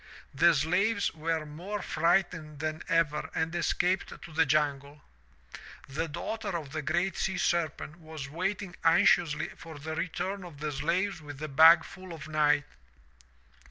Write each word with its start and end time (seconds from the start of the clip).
The 0.33 0.55
slaves 0.55 1.13
were 1.13 1.45
more 1.45 1.83
frightened 1.83 2.57
than 2.57 2.81
ever 2.89 3.29
and 3.35 3.53
escaped 3.53 4.07
to 4.23 4.31
the 4.33 4.47
jungle. 4.47 5.03
"The 5.87 6.07
daughter 6.07 6.57
of 6.57 6.71
the 6.71 6.81
GREAT 6.81 7.15
SEA 7.15 7.37
SERPENT 7.37 7.99
was 7.99 8.27
waiting 8.27 8.75
anxiously 8.83 9.49
for 9.49 9.77
the 9.77 9.93
return 9.93 10.43
of 10.43 10.59
the 10.59 10.71
slaves 10.71 11.21
with 11.21 11.37
the 11.37 11.47
bag 11.47 11.83
full 11.83 12.13
of 12.15 12.27
night. 12.27 12.65